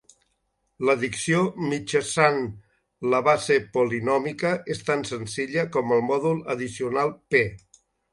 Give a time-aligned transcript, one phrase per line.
[0.87, 1.41] L'addició
[1.73, 2.39] mitjançant
[3.13, 7.45] la base polinòmica és tan senzilla com el mòdul addicional "p".